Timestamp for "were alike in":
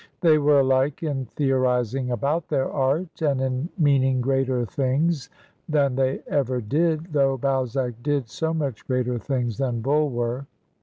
0.39-1.25